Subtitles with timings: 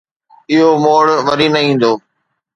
[0.53, 1.91] اهو موڙ وري نه ايندو